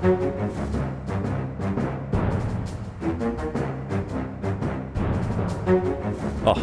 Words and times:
Ah, 0.00 0.08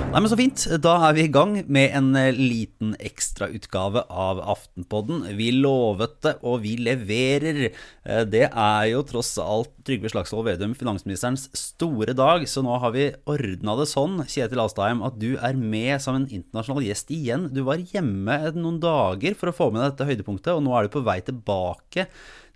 nei, 0.10 0.24
men 0.24 0.29
Så 0.31 0.38
fint. 0.40 0.63
Da 0.81 0.96
er 1.06 1.13
vi 1.13 1.28
i 1.28 1.29
gang 1.29 1.54
med 1.70 1.94
en 1.94 2.18
eh, 2.18 2.34
liten 2.34 2.96
ekstrautgave 2.97 4.02
av 4.10 4.42
Aftenpodden. 4.42 5.38
Vi 5.38 5.52
lovet 5.54 6.18
det, 6.26 6.34
og 6.42 6.63
vi 6.63 6.81
leverer. 6.81 7.69
Eh, 8.01 8.26
Det 8.26 8.50
er 8.50 8.90
jo 8.90 9.05
tross 9.05 9.38
alt 9.38 9.69
Trygve 9.85 10.10
Slagsvold 10.10 10.49
Vedum, 10.49 10.74
finansministerens 10.74 11.46
store 11.54 12.17
dag, 12.17 12.42
så 12.49 12.65
nå 12.65 12.74
har 12.81 12.90
vi 12.97 13.13
ordna 13.29 13.78
det 13.78 13.85
sånn, 13.94 14.26
Kjetil 14.26 14.65
Astheim, 14.65 15.06
at 15.06 15.22
du 15.22 15.38
er 15.38 15.54
med 15.54 16.02
som 16.02 16.17
en 16.17 16.26
internasjonal 16.26 16.90
gjest 16.90 17.13
igjen. 17.13 17.54
Du 17.54 17.62
var 17.70 17.77
hjemme 17.77 18.49
noen 18.58 18.81
dager 18.81 19.38
for 19.38 19.54
å 19.54 19.58
få 19.62 19.70
med 19.70 19.85
deg 19.85 19.94
dette 19.94 20.09
høydepunktet, 20.09 20.58
og 20.58 20.66
nå 20.66 20.73
er 20.73 20.90
du 20.90 20.98
på 20.98 21.05
vei 21.05 21.22
tilbake 21.22 22.09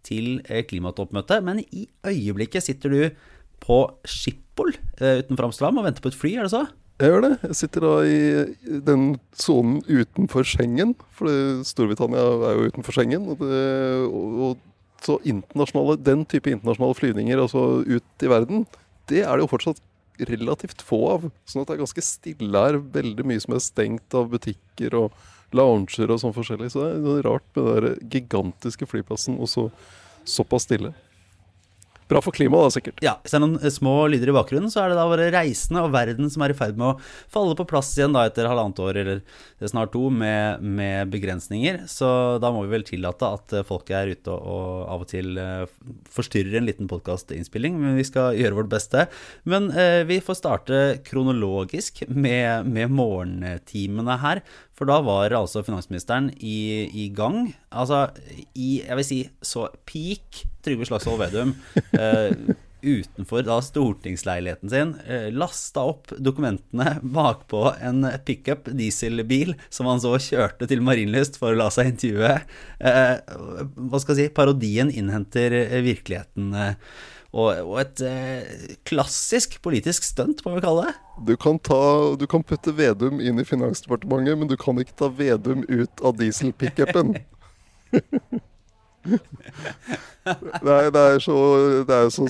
til 0.07 0.41
eh, 0.47 0.63
klimatoppmøtet. 0.67 1.43
Men 1.45 1.61
i 1.63 1.87
øyeblikket 2.07 2.65
sitter 2.65 2.93
du 2.93 3.01
på 3.61 3.81
Schiphol 4.07 4.73
eh, 4.99 5.21
utenfor 5.21 5.49
Amsterdam 5.49 5.81
og 5.81 5.87
venter 5.89 6.03
på 6.03 6.11
et 6.11 6.17
fly, 6.17 6.35
er 6.35 6.47
det 6.47 6.55
så? 6.55 6.65
Jeg 7.01 7.09
gjør 7.09 7.23
det. 7.25 7.31
Jeg 7.47 7.57
sitter 7.57 7.85
da 7.85 7.93
i 8.05 8.79
den 8.85 9.05
sonen 9.33 9.79
utenfor 9.89 10.45
Schengen. 10.45 10.93
For 11.17 11.29
Storbritannia 11.65 12.25
er 12.49 12.59
jo 12.59 12.67
utenfor 12.69 12.93
Schengen. 12.93 13.25
Og, 13.31 13.41
det, 13.41 13.61
og, 14.05 14.35
og 14.45 15.01
så 15.01 15.17
internasjonale, 15.25 15.97
den 16.05 16.27
type 16.29 16.51
internasjonale 16.51 16.97
flyvninger 16.99 17.41
altså 17.41 17.81
ut 17.81 18.25
i 18.25 18.29
verden, 18.29 18.67
det 19.09 19.23
er 19.25 19.33
det 19.33 19.47
jo 19.47 19.49
fortsatt 19.49 19.81
relativt 20.29 20.83
få 20.85 20.99
av. 21.15 21.27
Sånn 21.49 21.63
at 21.63 21.71
det 21.71 21.77
er 21.77 21.81
ganske 21.81 22.05
stille 22.05 22.65
her. 22.67 22.77
Veldig 22.93 23.25
mye 23.27 23.41
som 23.41 23.55
er 23.55 23.63
stengt 23.65 24.17
av 24.17 24.29
butikker 24.29 24.97
og 24.99 25.15
lounger 25.57 26.11
og 26.11 26.21
sånn 26.21 26.35
forskjellig. 26.35 26.71
Så 26.73 26.87
det 26.87 27.15
er 27.17 27.27
rart 27.27 27.47
med 27.57 27.87
den 27.87 28.11
gigantiske 28.11 28.89
flyplassen 28.89 29.39
og 29.41 29.49
så 29.51 29.69
såpass 30.27 30.67
stille. 30.67 30.93
Bra 32.11 32.19
for 32.19 32.35
klimaet, 32.35 32.65
da, 32.65 32.71
sikkert. 32.75 32.99
Ja, 33.05 33.13
hvis 33.23 33.31
det 33.31 33.37
er 33.37 33.43
noen 33.45 33.59
eh, 33.61 33.71
små 33.71 33.93
lyder 34.11 34.33
i 34.33 34.35
bakgrunnen, 34.35 34.71
så 34.73 34.81
er 34.81 34.91
det 34.91 34.97
da 34.99 35.05
våre 35.07 35.29
reisende 35.31 35.83
og 35.85 35.93
verden 35.93 36.27
som 36.31 36.43
er 36.43 36.51
i 36.51 36.57
ferd 36.57 36.75
med 36.79 36.89
å 36.89 37.11
falle 37.31 37.55
på 37.55 37.65
plass 37.69 37.93
igjen 37.95 38.11
da 38.17 38.25
etter 38.27 38.49
halvannet 38.49 38.81
år, 38.83 38.99
eller 38.99 39.69
snart 39.71 39.93
to, 39.95 40.09
med, 40.11 40.59
med 40.59 41.13
begrensninger. 41.13 41.85
Så 41.91 42.09
da 42.43 42.51
må 42.51 42.65
vi 42.65 42.73
vel 42.73 42.83
tillate 42.87 43.29
at 43.37 43.55
eh, 43.55 43.65
folk 43.67 43.93
er 43.95 44.11
ute 44.11 44.33
og, 44.33 44.43
og 44.43 44.91
av 44.91 45.05
og 45.05 45.11
til 45.13 45.39
eh, 45.39 45.63
forstyrrer 46.11 46.59
en 46.59 46.67
liten 46.67 46.91
podkastinnspilling, 46.91 47.79
men 47.79 47.95
vi 48.01 48.07
skal 48.09 48.35
gjøre 48.35 48.59
vårt 48.59 48.73
beste. 48.75 49.07
Men 49.47 49.71
eh, 49.71 50.01
vi 50.09 50.19
får 50.25 50.41
starte 50.41 50.81
kronologisk 51.07 52.03
med, 52.11 52.67
med 52.67 52.91
morgentimene 52.91 54.19
her. 54.19 54.43
For 54.81 54.89
da 54.89 54.95
var 55.05 55.29
altså 55.37 55.61
finansministeren 55.61 56.31
i, 56.41 56.89
i 56.89 57.03
gang. 57.13 57.51
Altså 57.69 58.07
i, 58.57 58.81
jeg 58.81 58.97
vil 58.97 59.05
si, 59.05 59.19
så 59.45 59.67
peak 59.85 60.39
Trygve 60.65 60.87
Slagsvold 60.89 61.21
Vedum 61.21 61.51
eh, 61.93 62.33
utenfor 62.81 63.45
da 63.45 63.59
stortingsleiligheten 63.61 64.73
sin. 64.73 64.95
Eh, 65.05 65.27
lasta 65.37 65.85
opp 65.91 66.09
dokumentene 66.17 66.95
bakpå 67.05 67.75
en 67.77 68.09
pickup 68.25 68.71
dieselbil 68.73 69.53
som 69.69 69.85
han 69.85 70.01
så 70.01 70.15
kjørte 70.17 70.65
til 70.71 70.81
Marienlyst 70.81 71.37
for 71.37 71.53
å 71.53 71.61
la 71.61 71.69
seg 71.69 71.93
intervjue. 71.93 72.33
Eh, 72.81 73.15
hva 73.77 74.01
skal 74.01 74.17
jeg 74.17 74.31
si, 74.31 74.35
parodien 74.41 74.89
innhenter 74.89 75.59
eh, 75.61 75.77
virkeligheten. 75.85 76.55
Eh, 76.57 76.73
og, 77.31 77.47
og 77.63 77.77
et 77.79 78.01
eh, 78.03 78.75
klassisk 78.87 79.61
politisk 79.63 80.03
stunt, 80.03 80.43
må 80.43 80.57
vi 80.57 80.63
kalle 80.65 80.89
det. 80.89 80.95
Du 81.31 81.35
kan, 81.39 81.59
ta, 81.63 81.81
du 82.19 82.25
kan 82.27 82.43
putte 82.43 82.73
Vedum 82.75 83.21
inn 83.23 83.39
i 83.39 83.47
Finansdepartementet, 83.47 84.39
men 84.39 84.51
du 84.51 84.57
kan 84.59 84.79
ikke 84.81 84.97
ta 84.99 85.07
Vedum 85.15 85.63
ut 85.69 86.03
av 86.03 86.17
dieselpickupen. 86.19 87.15
Nei, 90.61 90.81
det 90.93 91.01
er 91.01 91.17
så 91.23 91.35
Det 91.87 91.95
er 91.95 92.09
så 92.13 92.27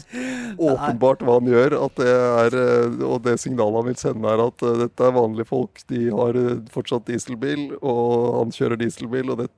åpenbart 0.56 1.24
hva 1.26 1.36
han 1.40 1.50
gjør, 1.52 1.76
at 1.86 1.98
det 2.00 2.12
er 2.16 2.56
eh, 2.62 3.02
Og 3.04 3.18
det 3.26 3.36
signalet 3.44 3.82
han 3.82 3.90
vil 3.90 3.98
sende, 4.00 4.32
er 4.32 4.44
at 4.46 4.64
eh, 4.64 4.78
dette 4.86 5.08
er 5.08 5.18
vanlige 5.18 5.50
folk. 5.50 5.82
De 5.92 6.06
har 6.08 6.40
eh, 6.40 6.62
fortsatt 6.72 7.10
dieselbil, 7.10 7.74
og 7.82 8.38
han 8.38 8.56
kjører 8.56 8.80
dieselbil, 8.80 9.34
og 9.34 9.44
det 9.44 9.50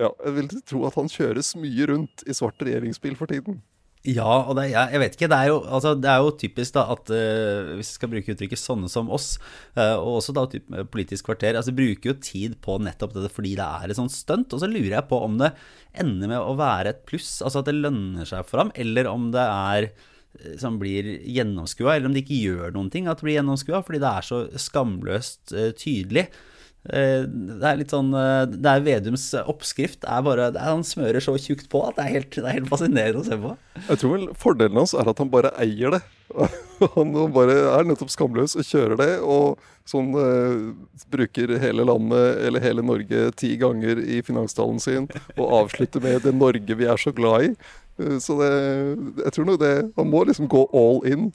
Ja, 0.00 0.08
jeg 0.24 0.32
vil 0.34 0.48
tro 0.66 0.86
at 0.88 0.96
han 0.98 1.10
kjøres 1.12 1.52
mye 1.60 1.86
rundt 1.92 2.24
i 2.26 2.34
svart 2.34 2.58
regjeringsbil 2.64 3.14
for 3.18 3.30
tiden. 3.30 3.60
Ja, 4.02 4.48
og 4.50 4.56
det, 4.58 4.64
jeg, 4.72 4.90
jeg 4.90 4.98
vet 4.98 5.14
ikke. 5.14 5.28
Det 5.30 5.36
er 5.38 5.48
jo, 5.52 5.58
altså, 5.62 5.92
det 5.94 6.08
er 6.10 6.22
jo 6.24 6.32
typisk 6.34 6.74
da 6.74 6.82
at 6.90 7.10
uh, 7.14 7.74
hvis 7.78 7.92
vi 7.92 7.98
skal 8.00 8.10
bruke 8.10 8.34
uttrykket 8.34 8.58
'sånne 8.58 8.90
som 8.90 9.10
oss', 9.14 9.36
uh, 9.78 9.94
og 9.94 10.18
også 10.18 10.34
da 10.34 10.42
typ, 10.50 10.66
eh, 10.74 10.88
Politisk 10.90 11.28
kvarter, 11.28 11.54
altså 11.54 11.74
bruker 11.76 12.10
jo 12.10 12.16
tid 12.18 12.56
på 12.58 12.80
nettopp 12.82 13.14
dette 13.14 13.30
fordi 13.30 13.54
det 13.60 13.68
er 13.68 13.92
et 13.92 14.00
sånt 14.00 14.14
stunt. 14.14 14.50
Og 14.50 14.58
så 14.58 14.66
lurer 14.66 14.96
jeg 14.96 15.08
på 15.10 15.22
om 15.22 15.38
det 15.38 15.52
ender 15.94 16.32
med 16.34 16.42
å 16.42 16.58
være 16.58 16.90
et 16.90 17.04
pluss, 17.06 17.38
altså 17.46 17.62
at 17.62 17.70
det 17.70 17.78
lønner 17.78 18.26
seg 18.26 18.42
for 18.48 18.64
ham, 18.64 18.74
eller 18.74 19.06
om 19.06 19.30
det 19.30 19.46
er 19.46 19.92
som 20.58 20.78
blir 20.80 21.04
gjennomskua, 21.28 21.94
eller 21.94 22.08
om 22.08 22.14
det 22.16 22.24
ikke 22.24 22.40
gjør 22.40 22.72
noen 22.72 22.88
ting 22.90 23.06
at 23.06 23.20
det 23.20 23.26
blir 23.26 23.36
gjennomskua, 23.36 23.82
fordi 23.84 24.00
det 24.00 24.10
er 24.10 24.26
så 24.26 24.38
skamløst 24.66 25.54
uh, 25.54 25.70
tydelig. 25.78 26.26
Eh, 26.90 27.22
Det 27.30 27.62
er 27.68 27.76
litt 27.78 27.92
sånn 27.94 28.08
eh, 28.18 28.42
Det 28.50 28.66
er 28.66 28.80
Vedums 28.82 29.28
oppskrift 29.46 30.02
er 30.02 30.24
bare 30.26 30.48
er, 30.50 30.56
Han 30.66 30.82
smører 30.82 31.22
så 31.22 31.36
tjukt 31.38 31.68
på 31.70 31.78
at 31.86 31.94
det 31.94 32.06
er 32.08 32.16
helt, 32.16 32.34
det 32.34 32.42
er 32.42 32.56
helt 32.56 32.72
fascinerende 32.72 33.22
å 33.22 33.26
se 33.28 33.38
på. 33.38 33.52
Jeg 33.86 34.00
tror 34.00 34.14
vel 34.16 34.24
fordelen 34.34 34.80
hans 34.80 34.94
er 34.98 35.10
at 35.12 35.22
han 35.22 35.30
bare 35.30 35.52
eier 35.62 35.94
det. 35.94 36.02
Han 36.96 37.12
bare 37.30 37.54
er 37.76 37.84
nettopp 37.86 38.10
skamløs 38.10 38.56
og 38.58 38.64
kjører 38.66 38.96
det, 38.98 39.10
og 39.20 39.60
sånn 39.86 40.08
eh, 40.18 40.62
bruker 41.12 41.52
hele 41.62 41.84
landet, 41.86 42.40
eller 42.48 42.64
hele 42.64 42.82
Norge, 42.82 43.26
ti 43.38 43.52
ganger 43.60 44.00
i 44.00 44.22
finanstalen 44.24 44.80
sin, 44.82 45.06
og 45.36 45.52
avslutter 45.60 46.02
med 46.02 46.22
'det 46.24 46.32
Norge 46.34 46.78
vi 46.78 46.88
er 46.88 46.98
så 46.98 47.12
glad 47.14 47.50
i'. 47.50 47.54
Eh, 48.00 48.16
så 48.18 48.38
det, 48.40 48.50
jeg 49.26 49.32
tror 49.36 49.44
nok 49.46 49.60
det 49.60 49.92
Han 49.96 50.10
må 50.10 50.24
liksom 50.24 50.48
gå 50.48 50.64
all 50.72 51.04
in, 51.06 51.32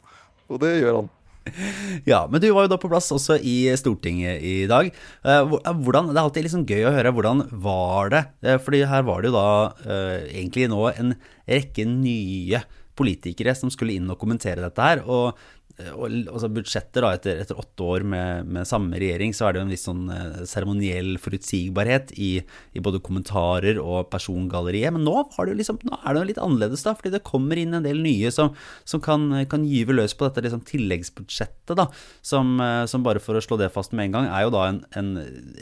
og 0.49 0.59
det 0.59 0.81
gjør 0.81 1.01
han. 1.03 1.09
Ja, 2.11 2.23
men 2.29 2.41
du 2.43 2.49
var 2.53 2.67
jo 2.67 2.71
da 2.73 2.79
på 2.81 2.89
plass 2.91 3.09
også 3.15 3.37
i 3.39 3.57
Stortinget 3.79 4.43
i 4.45 4.55
dag. 4.69 4.89
Eh, 5.23 5.37
eh, 5.37 5.81
Hvordan, 5.83 6.11
det 6.11 6.17
er 6.17 6.23
alltid 6.23 6.47
liksom 6.47 6.65
gøy 6.69 6.87
å 6.87 6.95
høre. 6.95 7.13
Hvordan 7.15 7.45
var 7.63 8.11
det? 8.13 8.23
Eh, 8.43 8.59
Fordi 8.63 8.83
her 8.89 9.05
var 9.07 9.23
det 9.23 9.31
jo 9.31 9.37
da 9.37 9.47
egentlig 10.27 10.67
nå 10.71 10.83
en 10.93 11.15
rekke 11.47 11.87
nye 11.89 12.63
politikere 12.97 13.53
som 13.57 13.69
skulle 13.73 13.93
inn 13.97 14.09
og 14.09 14.19
kommentere 14.21 14.63
dette 14.63 14.83
her. 14.83 15.03
Og 15.05 15.37
altså 15.77 16.49
budsjetter 16.49 17.05
da, 17.05 17.11
etter, 17.13 17.41
etter 17.43 17.59
åtte 17.59 17.85
år 17.85 18.05
med, 18.09 18.47
med 18.49 18.65
samme 18.65 18.97
regjering, 18.97 19.33
så 19.35 19.45
er 19.45 19.53
det 19.53 19.61
jo 19.61 19.65
en 19.67 19.73
viss 19.73 19.85
sånn 19.85 20.07
eh, 20.09 20.39
seremoniell 20.49 21.17
forutsigbarhet 21.21 22.13
i, 22.17 22.31
i 22.73 22.81
både 22.83 23.01
kommentarer 23.05 23.77
og 23.81 24.09
persongalleriet. 24.09 24.95
Men 24.95 25.05
nå, 25.05 25.15
har 25.35 25.45
det 25.45 25.53
jo 25.53 25.59
liksom, 25.61 25.79
nå 25.85 25.99
er 25.99 26.15
det 26.15 26.23
jo 26.23 26.29
litt 26.31 26.41
annerledes, 26.41 26.85
da, 26.87 26.95
fordi 26.97 27.13
det 27.13 27.23
kommer 27.27 27.61
inn 27.61 27.77
en 27.77 27.85
del 27.85 28.01
nye 28.01 28.31
som, 28.33 28.55
som 28.89 29.03
kan, 29.05 29.29
kan 29.51 29.67
gyve 29.69 29.93
løs 29.99 30.17
på 30.17 30.25
dette 30.25 30.47
liksom, 30.47 30.63
tilleggsbudsjettet, 30.65 31.75
da. 31.77 31.85
Som, 32.25 32.57
eh, 32.63 32.83
som 32.89 33.05
bare 33.05 33.21
for 33.21 33.37
å 33.37 33.43
slå 33.43 33.59
det 33.61 33.69
fast 33.75 33.93
med 33.93 34.09
en 34.09 34.17
gang, 34.17 34.31
er 34.33 34.47
jo 34.47 34.55
da 34.57 34.65
en, 34.71 34.81
en 34.97 35.13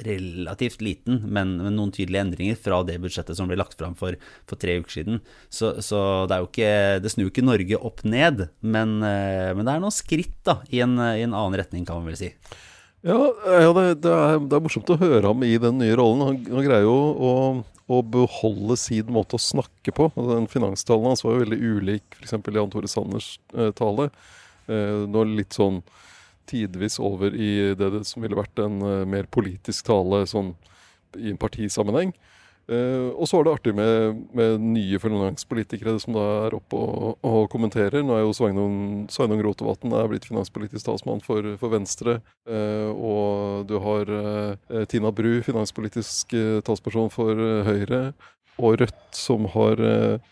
relativt 0.07 0.79
liten, 0.85 1.25
men, 1.27 1.57
men 1.59 1.75
noen 1.75 1.91
tydelige 1.95 2.23
endringer 2.23 2.59
fra 2.59 2.79
det 2.87 3.01
budsjettet 3.03 3.35
som 3.35 3.51
ble 3.51 3.59
lagt 3.59 3.75
fram 3.81 3.99
for, 3.99 4.15
for 4.47 4.63
tre 4.63 4.79
uker 4.79 5.01
siden. 5.01 5.21
Så, 5.51 5.75
så 5.83 5.99
det 6.29 6.37
er 6.37 6.43
jo 6.43 6.49
ikke 6.49 6.73
Det 7.03 7.11
snur 7.11 7.25
jo 7.25 7.31
ikke 7.31 7.45
Norge 7.45 7.77
opp 7.89 8.03
ned, 8.07 8.47
men, 8.63 8.97
eh, 9.03 9.51
men 9.55 9.65
det 9.65 9.73
er 9.73 9.83
noen 9.83 9.93
skritt 10.05 10.37
da, 10.47 10.59
i 10.69 10.79
en, 10.85 10.95
i 11.01 11.25
en 11.25 11.33
annen 11.35 11.59
retning, 11.59 11.85
kan 11.85 11.99
man 11.99 12.13
vel 12.13 12.19
si. 12.19 12.31
Ja, 13.05 13.19
ja 13.45 13.69
det, 13.77 13.85
det, 14.01 14.11
er, 14.11 14.39
det 14.41 14.57
er 14.57 14.63
morsomt 14.65 14.89
å 14.89 14.97
høre 14.97 15.29
ham 15.29 15.43
i 15.45 15.53
den 15.61 15.77
nye 15.81 15.97
rollen. 15.97 16.23
Han, 16.25 16.39
han 16.55 16.65
greier 16.65 16.87
jo 16.87 16.95
å, 16.95 17.33
å 17.85 17.99
beholde 18.01 18.77
sin 18.81 19.11
måte 19.13 19.37
å 19.37 19.41
snakke 19.41 19.93
på. 19.93 20.09
Den 20.15 20.49
finanstalen 20.49 21.11
hans 21.11 21.21
var 21.25 21.35
jo 21.35 21.43
veldig 21.43 21.59
ulik 21.61 22.17
f.eks. 22.17 22.33
Jan 22.33 22.73
Tore 22.73 22.89
Sanners 22.89 23.35
eh, 23.53 23.69
tale. 23.77 24.09
Eh, 24.65 25.03
nå 25.05 25.25
litt 25.35 25.53
sånn 25.53 25.83
tidvis 26.49 26.97
over 27.01 27.33
i 27.33 27.75
det, 27.77 27.91
det 27.93 28.03
som 28.09 28.25
ville 28.25 28.37
vært 28.37 28.61
en 28.61 28.81
eh, 28.81 29.03
mer 29.09 29.29
politisk 29.29 29.85
tale 29.91 30.23
sånn 30.29 30.55
i 31.21 31.29
en 31.29 31.41
partisammenheng. 31.41 32.15
Og 32.65 33.27
så 33.29 33.37
var 33.37 33.45
det 33.45 33.53
artig 33.53 33.73
med, 33.77 34.21
med 34.33 34.63
nye 34.63 34.99
finanspolitikere 35.01 35.99
som 36.01 36.15
da 36.17 36.23
er 36.47 36.55
oppe 36.57 36.79
og, 36.79 37.19
og 37.21 37.49
kommenterer. 37.53 38.01
Nå 38.01 38.15
er 38.17 38.23
jo 38.23 38.33
Sveinung, 38.33 38.77
Sveinung 39.13 39.43
Rotevatn 39.45 39.93
er 39.93 40.09
blitt 40.09 40.25
finanspolitisk 40.25 40.87
talsmann 40.87 41.21
for, 41.25 41.51
for 41.61 41.73
Venstre. 41.75 42.19
Uh, 42.49 42.89
og 42.95 43.69
du 43.69 43.77
har 43.83 44.09
uh, 44.09 44.85
Tina 44.89 45.13
Bru, 45.13 45.35
finanspolitisk 45.45 46.33
talsperson 46.65 47.13
for 47.13 47.37
Høyre. 47.69 48.07
Og 48.55 48.79
Rødt, 48.79 49.09
som 49.13 49.45
har 49.51 49.81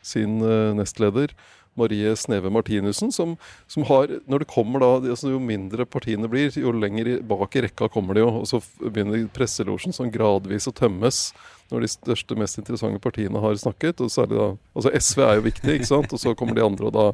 sin 0.02 0.38
nestleder. 0.78 1.34
Marie 1.80 2.14
Sneve 2.20 2.52
Martinussen, 2.54 3.12
som, 3.12 3.36
som 3.68 3.86
har 3.90 4.12
Når 4.30 4.44
det 4.44 4.50
kommer 4.52 4.84
da 4.84 4.92
altså 5.00 5.31
Jo 5.34 5.40
mindre 5.42 5.88
partiene 5.90 6.30
blir, 6.30 6.54
jo 6.54 6.74
lenger 6.75 7.16
bak 7.28 7.56
i 7.58 7.64
rekka 7.66 7.90
kommer 7.94 8.18
de 8.18 8.24
jo. 8.25 8.30
Og 8.44 8.50
så 8.50 8.62
begynner 8.84 9.25
presselosjen 9.34 9.96
sånn 9.96 10.14
gradvis 10.14 10.70
å 10.70 10.75
tømmes 10.75 11.25
når 11.72 11.86
de 11.86 11.90
største, 11.90 12.38
mest 12.38 12.60
interessante 12.62 13.02
partiene 13.02 13.42
har 13.42 13.58
snakket. 13.58 14.04
Og 14.04 14.12
særlig 14.14 14.38
da 14.38 14.52
Altså 14.74 14.94
SV 14.94 15.25
er 15.25 15.40
jo 15.40 15.48
viktig, 15.48 15.80
ikke 15.80 15.90
sant? 15.90 16.14
Og 16.14 16.22
så 16.22 16.36
kommer 16.38 16.58
de 16.58 16.66
andre, 16.66 16.90
og 16.90 16.94
da, 16.94 17.08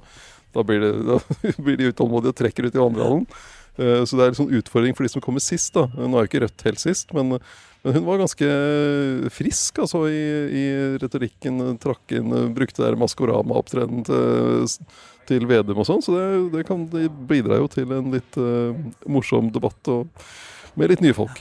da, 0.56 0.66
blir, 0.66 0.84
det, 0.84 0.92
da 1.08 1.20
blir 1.64 1.80
de 1.80 1.90
utålmodige 1.94 2.36
og 2.36 2.42
trekker 2.42 2.68
ut 2.68 2.76
i 2.76 2.84
vandrehallen. 2.84 3.26
Eh, 3.80 4.04
så 4.04 4.18
det 4.18 4.26
er 4.26 4.34
en 4.34 4.40
sånn 4.42 4.54
utfordring 4.60 4.98
for 4.98 5.08
de 5.08 5.14
som 5.14 5.24
kommer 5.24 5.44
sist. 5.44 5.74
da. 5.78 5.88
Nå 5.96 6.12
er 6.12 6.26
jo 6.26 6.32
ikke 6.32 6.44
Rødt 6.46 6.68
helt 6.68 6.84
sist, 6.84 7.14
men, 7.16 7.38
men 7.84 7.96
hun 7.96 8.08
var 8.10 8.20
ganske 8.20 8.48
frisk 9.32 9.80
altså, 9.86 10.04
i, 10.12 10.24
i 10.52 10.64
retorikken. 11.00 11.62
Trakk 11.80 12.16
inn, 12.18 12.34
brukte 12.56 12.84
der 12.84 12.98
Maskorama-opptredenen 13.00 14.04
til, 14.08 14.90
til 15.30 15.48
Vedum 15.48 15.80
og 15.80 15.88
sånn. 15.88 16.04
Så 16.04 16.18
det, 16.18 16.26
det, 16.58 16.66
kan, 16.68 16.84
det 16.92 17.08
bidrar 17.30 17.64
jo 17.64 17.70
til 17.72 17.96
en 17.96 18.12
litt 18.16 18.40
uh, 18.42 18.76
morsom 19.08 19.54
debatt 19.56 19.94
og 19.94 20.12
med 20.80 20.92
litt 20.92 21.06
nye 21.06 21.16
folk. 21.16 21.40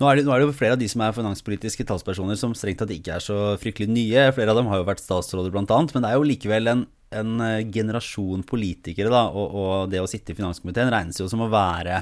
Nå 0.00 0.08
er, 0.08 0.16
det, 0.16 0.24
nå 0.24 0.32
er, 0.32 0.40
det, 0.40 0.46
jo 0.48 0.56
flere 0.56 0.78
av 0.78 0.80
de 0.80 0.86
som 0.88 1.02
er 1.04 1.12
finanspolitiske 1.12 1.84
talspersoner 1.84 2.38
som 2.40 2.54
strengt 2.56 2.78
tatt 2.80 2.92
ikke 2.94 3.18
er 3.18 3.24
så 3.24 3.36
fryktelig 3.60 3.90
nye. 3.90 4.30
Flere 4.32 4.54
av 4.54 4.56
dem 4.56 4.70
har 4.70 4.80
jo 4.80 4.86
vært 4.88 5.02
statsråder 5.02 5.52
bl.a., 5.52 5.66
men 5.66 6.06
det 6.06 6.08
er 6.08 6.16
jo 6.16 6.24
likevel 6.24 6.72
en, 6.72 6.86
en 7.20 7.34
eh, 7.44 7.66
generasjon 7.68 8.46
politikere, 8.48 9.12
da, 9.12 9.26
og, 9.28 9.58
og, 9.60 9.74
det 9.92 10.00
å 10.00 10.08
sitte 10.08 10.32
i 10.32 10.38
finanskomiteen 10.38 10.88
regnes 10.94 11.20
jo 11.20 11.28
som 11.28 11.44
å 11.44 11.50
være 11.52 12.00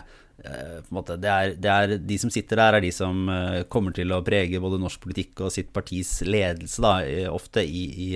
måte, 0.94 1.17
det, 1.19 1.31
er, 1.31 1.55
det, 1.58 1.70
er, 1.70 1.94
De 1.99 2.19
som 2.20 2.31
sitter 2.31 2.61
der, 2.61 2.79
er 2.79 2.85
de 2.85 2.93
som 2.94 3.25
eh, 3.32 3.62
kommer 3.70 3.94
til 3.96 4.12
å 4.14 4.23
prege 4.26 4.61
både 4.62 4.79
norsk 4.81 5.02
politikk 5.02 5.46
og 5.46 5.55
sitt 5.55 5.73
partis 5.75 6.20
ledelse, 6.26 6.82
da, 6.85 6.94
ofte 7.32 7.64
i, 7.67 7.85
i, 8.08 8.11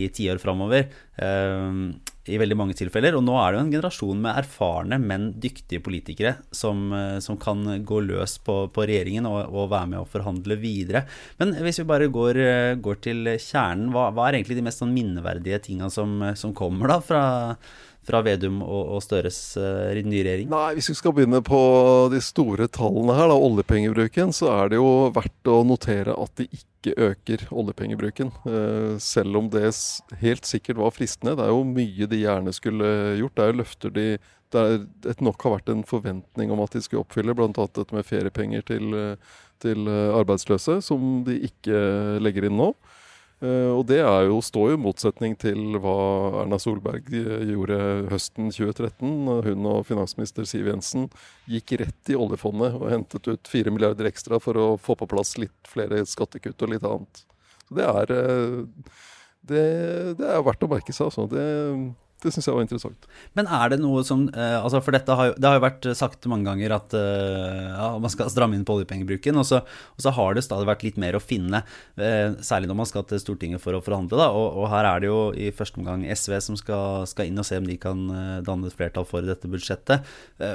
i 0.00 0.08
tiår 0.14 0.40
framover. 0.42 0.88
Uh, 1.18 1.92
i 2.28 2.38
veldig 2.40 2.56
mange 2.58 2.76
tilfeller. 2.76 3.16
Og 3.16 3.24
nå 3.24 3.36
er 3.40 3.52
det 3.52 3.58
jo 3.58 3.64
en 3.64 3.72
generasjon 3.72 4.22
med 4.24 4.40
erfarne, 4.42 4.98
men 5.00 5.30
dyktige 5.40 5.82
politikere 5.84 6.34
som, 6.54 6.92
eh, 6.92 7.18
som 7.24 7.38
kan 7.40 7.64
gå 7.88 8.02
løs 8.04 8.38
på, 8.44 8.60
på 8.74 8.86
regjeringen 8.88 9.28
og, 9.30 9.40
og, 9.48 9.70
være 9.72 9.92
med 9.94 10.02
å 10.02 10.08
forhandle 10.08 10.58
videre. 10.60 11.04
Men 11.40 11.56
hvis 11.64 11.80
vi 11.82 11.88
bare 11.88 12.10
går, 12.12 12.42
eh, 12.44 12.74
går 12.84 13.02
til 13.08 13.32
kjernen, 13.34 13.90
hva, 13.94 14.08
hva, 14.12 14.28
er 14.28 14.38
egentlig 14.38 14.58
de 14.60 14.66
mest 14.68 14.84
sånn 14.84 14.94
minneverdige 14.94 15.62
tinga 15.70 15.90
som, 15.92 16.20
som 16.38 16.54
kommer 16.56 16.92
da 16.92 17.00
fra 17.04 17.22
fra 18.06 18.22
Vedum 18.24 18.62
og, 18.64 18.94
og 18.96 19.02
Støres 19.04 19.38
uh, 19.60 19.92
nye 19.96 20.24
regjering? 20.24 20.48
Nei, 20.52 20.72
Hvis 20.78 20.90
vi 20.92 20.96
skal 20.98 21.14
begynne 21.16 21.42
på 21.44 21.60
de 22.12 22.20
store 22.24 22.68
tallene 22.72 23.16
her, 23.16 23.28
da, 23.30 23.36
oljepengebruken, 23.48 24.32
så 24.36 24.50
er 24.54 24.72
det 24.72 24.80
jo 24.80 24.88
verdt 25.16 25.50
å 25.52 25.60
notere 25.68 26.16
at 26.16 26.32
de 26.40 26.48
ikke 26.48 26.94
øker 27.08 27.44
oljepengebruken. 27.50 28.32
Uh, 28.46 28.96
selv 29.02 29.40
om 29.42 29.50
det 29.52 29.72
helt 30.22 30.48
sikkert 30.48 30.80
var 30.80 30.94
fristende. 30.96 31.36
Det 31.38 31.46
er 31.46 31.52
jo 31.52 31.66
mye 31.68 32.08
de 32.10 32.22
gjerne 32.22 32.54
skulle 32.56 32.92
gjort. 33.20 33.36
Det 33.36 33.44
er 33.44 33.52
jo 33.52 33.60
løfter 33.62 33.94
de 33.98 34.10
det 34.48 35.18
nok 35.20 35.42
har 35.44 35.58
vært 35.58 35.66
en 35.68 35.82
forventning 35.84 36.48
om 36.54 36.62
at 36.64 36.72
de 36.72 36.80
skulle 36.80 37.02
oppfylle, 37.02 37.34
bl.a. 37.36 37.50
dette 37.52 37.92
med 37.92 38.06
feriepenger 38.08 38.62
til, 38.64 38.94
til 39.60 39.90
arbeidsløse, 39.92 40.78
som 40.86 41.18
de 41.26 41.34
ikke 41.50 41.82
legger 42.24 42.46
inn 42.48 42.56
nå. 42.56 42.70
Uh, 43.38 43.70
og 43.70 43.84
det 43.86 44.00
jo, 44.02 44.40
står 44.42 44.72
jo 44.72 44.76
i 44.76 44.80
motsetning 44.82 45.36
til 45.38 45.76
hva 45.78 45.94
Erna 46.40 46.58
Solberg 46.58 47.06
eh, 47.14 47.44
gjorde 47.52 47.76
høsten 48.10 48.50
2013. 48.50 49.12
Hun 49.46 49.68
og 49.70 49.84
finansminister 49.86 50.48
Siv 50.48 50.66
Jensen 50.66 51.06
gikk 51.46 51.76
rett 51.84 52.10
i 52.10 52.18
oljefondet 52.18 52.74
og 52.80 52.88
hentet 52.90 53.30
ut 53.30 53.52
4 53.52 53.70
milliarder 53.74 54.10
ekstra 54.10 54.40
for 54.42 54.58
å 54.58 54.66
få 54.82 54.98
på 54.98 55.06
plass 55.10 55.36
litt 55.38 55.70
flere 55.70 56.02
skattekutt 56.02 56.66
og 56.66 56.74
litt 56.74 56.88
annet. 56.88 57.22
Så 57.68 57.78
det 57.78 57.86
er, 57.86 58.14
uh, 58.18 59.06
det, 59.46 59.64
det 60.18 60.34
er 60.34 60.44
verdt 60.50 60.66
å 60.66 60.72
merke 60.74 60.96
seg. 60.96 61.12
Altså. 61.12 61.28
Det, 61.30 61.46
det 62.18 62.32
syns 62.34 62.48
jeg 62.48 62.56
var 62.56 62.64
interessant. 62.64 63.06
Men 63.38 63.46
er 63.54 63.70
det 63.70 63.78
noe 63.78 64.00
som 64.06 64.24
eh, 64.32 64.56
altså 64.58 64.80
For 64.82 64.94
dette 64.96 65.14
har 65.14 65.30
jo, 65.30 65.34
det 65.38 65.46
har 65.46 65.58
jo 65.58 65.62
vært 65.62 65.86
sagt 65.94 66.26
mange 66.30 66.48
ganger 66.48 66.74
at 66.74 66.96
eh, 66.98 67.68
ja, 67.70 67.92
man 68.02 68.10
skal 68.10 68.30
stramme 68.32 68.58
inn 68.58 68.64
på 68.66 68.74
oljepengebruken. 68.74 69.38
Og 69.38 69.46
så, 69.46 69.60
og 69.62 70.02
så, 70.02 70.12
har 70.16 70.34
det 70.34 70.42
stadig 70.46 70.66
vært 70.66 70.82
litt 70.86 70.98
mer 70.98 71.14
å 71.14 71.22
finne, 71.22 71.62
eh, 71.94 72.34
særlig 72.42 72.70
når 72.70 72.80
man 72.82 72.90
skal 72.90 73.06
til 73.06 73.22
Stortinget 73.22 73.62
for 73.62 73.78
å 73.78 73.82
forhandle. 73.84 74.18
Da. 74.18 74.32
Og, 74.34 74.62
og 74.64 74.70
her 74.74 74.90
er 74.90 75.04
det 75.04 75.12
jo 75.12 75.20
i 75.38 75.52
første 75.54 75.78
omgang 75.78 76.02
SV 76.10 76.38
som 76.48 76.58
skal, 76.58 77.06
skal, 77.10 77.30
inn 77.30 77.38
og 77.38 77.46
se 77.46 77.60
om 77.62 77.68
de 77.70 77.78
kan 77.78 78.06
danne 78.46 78.66
et 78.66 78.78
flertall 78.78 79.06
for 79.06 79.22
dette 79.22 79.50
budsjettet. 79.50 80.06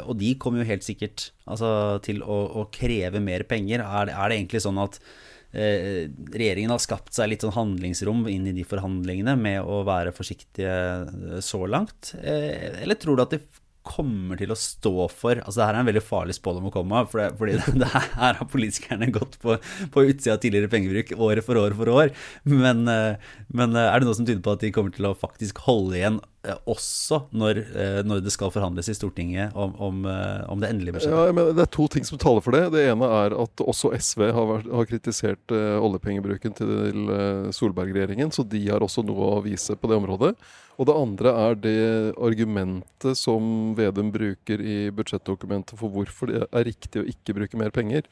Og 0.03 0.17
de 0.19 0.35
kommer 0.41 0.63
jo 0.63 0.71
helt 0.73 0.83
sikkert 0.83 1.29
altså, 1.47 2.01
til 2.03 2.19
å, 2.27 2.43
å 2.59 2.67
kreve 2.75 3.23
mer 3.23 3.47
penger. 3.47 3.85
Er 3.87 4.09
det, 4.09 4.17
er 4.19 4.31
det 4.31 4.41
egentlig 4.41 4.67
sånn 4.67 4.83
at 4.83 4.99
Eh, 4.99 5.31
regjeringen 5.53 6.73
har 6.73 6.81
skapt 6.81 7.13
seg 7.13 7.29
litt 7.29 7.43
sånn 7.45 7.53
handlingsrom 7.53 8.25
inn 8.31 8.47
i 8.49 8.55
de 8.57 8.65
forhandlingene 8.65 9.35
med 9.37 9.61
å 9.61 9.83
være 9.87 10.13
forsiktige 10.15 10.71
eh, 10.73 11.41
så 11.45 11.65
langt? 11.69 12.15
Eh, 12.21 12.81
eller 12.81 12.97
tror 12.97 13.19
du 13.19 13.25
at 13.25 13.35
de 13.35 13.43
kommer 13.83 14.39
til 14.39 14.47
å 14.53 14.55
stå 14.55 15.09
for 15.11 15.41
Altså 15.41 15.59
det 15.59 15.65
her 15.67 15.75
er 15.75 15.81
en 15.81 15.87
veldig 15.89 16.03
farlig 16.07 16.37
spådom 16.37 16.69
å 16.69 16.73
komme 16.73 17.01
av, 17.01 17.09
for 17.11 17.35
fordi 17.37 17.57
det, 17.83 17.89
her 17.91 18.39
har 18.39 18.49
politikerne 18.49 19.11
gått 19.13 19.35
på, 19.43 19.57
på 19.93 20.05
utsida 20.07 20.37
av 20.37 20.43
tidligere 20.43 20.71
pengebruk 20.71 21.11
år 21.19 21.43
for 21.45 21.59
år 21.59 21.75
for 21.77 21.91
år. 21.91 22.13
Men, 22.47 22.85
men, 22.87 23.75
er 23.75 23.97
det 23.99 24.07
noe 24.07 24.15
som 24.15 24.25
tyder 24.25 24.41
på 24.45 24.55
at 24.55 24.63
de 24.63 24.71
kommer 24.73 24.95
til 24.95 25.11
å 25.11 25.17
faktisk 25.19 25.59
holde 25.67 25.99
igjen 25.99 26.21
Eh, 26.21 26.32
også 26.43 27.21
når, 27.31 27.59
eh, 27.71 27.99
når, 28.03 28.19
det 28.23 28.33
skal 28.33 28.51
forhandles 28.51 28.89
i 28.91 28.95
Stortinget 28.97 29.55
om, 29.55 29.71
om, 29.79 30.01
eh, 30.09 30.41
om 30.51 30.59
det 30.59 30.69
endelige 30.73 30.97
budsjettet? 30.97 31.29
Ja, 31.29 31.35
men 31.35 31.53
det 31.55 31.63
er 31.63 31.71
to 31.71 31.85
ting 31.91 32.03
som 32.07 32.19
taler 32.19 32.43
for 32.43 32.55
det. 32.55 32.65
Det 32.73 32.83
ene 32.91 33.07
er 33.07 33.35
at 33.45 33.63
også 33.63 33.93
SV 33.95 34.25
har, 34.35 34.49
vært, 34.49 34.67
har 34.67 34.89
kritisert 34.89 35.53
uh, 35.55 35.79
oljepengebruken 35.83 36.55
til 36.57 36.99
uh, 37.07 37.47
Solberg-regjeringen, 37.55 38.33
så 38.35 38.43
de 38.43 38.59
har 38.67 38.83
også 38.83 39.05
noe 39.07 39.29
å 39.37 39.39
vise 39.45 39.77
på 39.79 39.91
det 39.91 40.01
området. 40.01 40.33
Og 40.75 40.89
det 40.89 40.97
andre 40.97 41.33
er 41.45 41.57
det 41.63 41.79
argumentet 42.17 43.19
som 43.19 43.71
Vedum 43.77 44.11
bruker 44.11 44.59
i 44.59 44.77
budsjettdokumentet 44.95 45.79
for 45.79 45.93
hvorfor 45.93 46.31
det 46.33 46.43
er 46.49 46.67
riktig 46.67 47.03
å 47.03 47.07
ikke 47.07 47.37
bruke 47.39 47.61
mer 47.61 47.71
penger. 47.75 48.09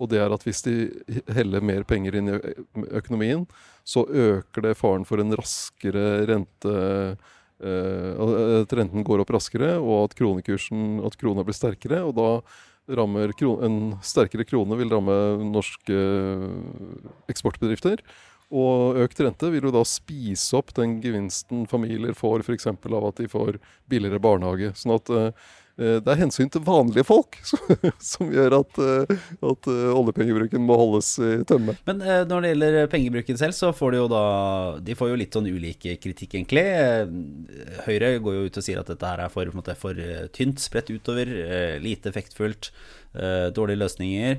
Og 0.00 0.08
det 0.10 0.22
er 0.22 0.32
at 0.34 0.42
hvis 0.46 0.64
de 0.66 0.88
heller 1.36 1.62
mer 1.62 1.84
penger 1.86 2.16
inn 2.18 2.32
i 2.32 2.40
økonomien, 2.96 3.44
så 3.86 4.06
øker 4.08 4.64
det 4.64 4.78
faren 4.78 5.04
for 5.06 5.20
en 5.22 5.36
raskere 5.36 6.24
rente 6.30 6.72
Eh, 6.74 7.33
at 7.62 8.72
renten 8.74 9.04
går 9.06 9.22
opp 9.22 9.30
raskere, 9.34 9.76
og 9.78 10.08
at 10.08 10.14
kronekursen, 10.18 10.98
at 11.06 11.16
krona 11.20 11.44
blir 11.46 11.56
sterkere. 11.56 12.02
og 12.02 12.14
da 12.18 12.96
rammer 12.98 13.32
En 13.64 13.96
sterkere 14.02 14.44
krone 14.44 14.76
vil 14.76 14.90
ramme 14.90 15.14
norske 15.48 15.96
eksportbedrifter. 17.30 18.02
Og 18.50 18.98
økt 19.00 19.20
rente 19.20 19.50
vil 19.50 19.64
jo 19.64 19.72
da 19.72 19.84
spise 19.84 20.56
opp 20.56 20.74
den 20.74 21.00
gevinsten 21.00 21.66
familier 21.66 22.12
får 22.12 22.44
f.eks. 22.44 22.66
av 22.66 23.06
at 23.08 23.16
de 23.16 23.28
får 23.28 23.58
billigere 23.88 24.20
barnehage. 24.20 24.74
Sånn 24.76 24.94
at 24.98 25.10
eh, 25.10 25.30
Eh, 25.30 25.63
det 25.74 26.06
er 26.06 26.20
hensyn 26.20 26.50
til 26.54 26.62
vanlige 26.62 27.02
folk 27.06 27.34
som 28.12 28.28
gjør 28.30 28.60
at, 28.60 28.76
eh, 28.78 29.14
at 29.50 29.68
eh, 29.72 29.86
oljepengebruken 29.90 30.62
må 30.62 30.76
holdes 30.78 31.08
i 31.18 31.30
tømme. 31.50 31.74
Men 31.88 32.02
når 32.30 32.44
det 32.44 32.52
gjelder 32.52 32.90
pengebruken 32.92 33.40
selv, 33.40 33.56
så 33.58 33.72
får 33.74 33.94
de 33.94 33.98
jo 33.98 34.10
da 34.12 34.24
De 34.84 34.94
får 34.98 35.10
jo 35.10 35.18
litt 35.18 35.34
sånn 35.34 35.50
ulik 35.50 35.88
kritikk, 36.02 36.36
egentlig. 36.36 36.62
Høyre 37.88 38.12
går 38.22 38.38
jo 38.38 38.44
ut 38.46 38.60
og 38.60 38.66
sier 38.66 38.78
at 38.80 38.92
dette 38.92 39.10
her 39.10 39.24
er 39.24 39.34
for, 39.34 39.50
måte, 39.56 39.74
for 39.78 39.98
tynt, 40.34 40.62
spredt 40.62 40.92
utover, 40.94 41.30
lite 41.82 42.10
effektfullt, 42.12 42.70
dårlige 43.56 43.82
løsninger. 43.82 44.38